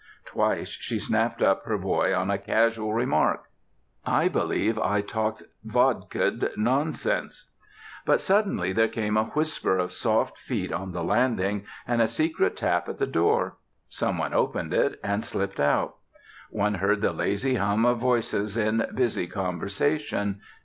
[0.25, 3.43] Twice she snapped up her boy on a casual remark.
[4.03, 7.51] I believe I talked vodka'd nonsense....
[8.03, 12.57] But suddenly there came a whisper of soft feet on the landing, and a secret
[12.57, 13.57] tap at the door.
[13.89, 15.97] Some one opened it, and slipped out.
[16.49, 20.41] One heard the lazy hum of voices in busy conversation.